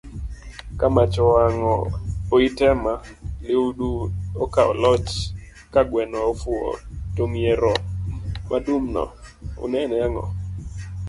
[0.79, 1.73] Ka mach owango
[2.35, 2.93] oitema
[3.45, 3.89] lihudu
[4.43, 5.11] okao loch,
[5.73, 6.69] kagweno ofuwo
[7.15, 7.73] tongeiro
[8.49, 9.03] madum no,
[9.65, 10.25] unene ango?